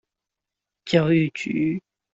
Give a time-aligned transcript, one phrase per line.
[0.83, 1.83] 教育局